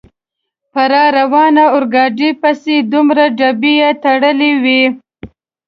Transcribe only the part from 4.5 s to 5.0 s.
وې.